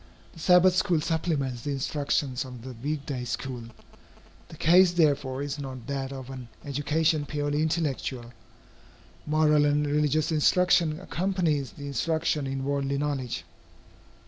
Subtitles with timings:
[0.33, 3.65] The Sabbath school supplements the instructions of the week day school.
[4.47, 8.33] The case, therefore, is not that of an education purely intellectual.
[9.27, 13.43] Moral and religious instruction accompanies the instruction in worldly knowledge.